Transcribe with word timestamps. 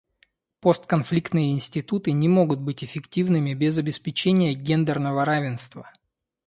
Постконфликтные 0.61 1.51
институты 1.53 2.11
не 2.11 2.27
могут 2.27 2.59
быть 2.59 2.83
эффективными 2.83 3.53
без 3.53 3.77
обеспечения 3.77 4.55
гендерного 4.55 5.25
равенства. 5.25 5.91